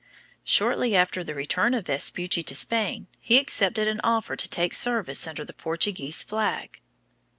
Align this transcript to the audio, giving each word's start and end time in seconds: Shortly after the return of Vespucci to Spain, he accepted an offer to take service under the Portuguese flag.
Shortly 0.43 0.95
after 0.95 1.23
the 1.23 1.35
return 1.35 1.75
of 1.75 1.85
Vespucci 1.85 2.41
to 2.41 2.55
Spain, 2.55 3.05
he 3.19 3.37
accepted 3.37 3.87
an 3.87 4.01
offer 4.03 4.35
to 4.35 4.49
take 4.49 4.73
service 4.73 5.27
under 5.27 5.45
the 5.45 5.53
Portuguese 5.53 6.23
flag. 6.23 6.79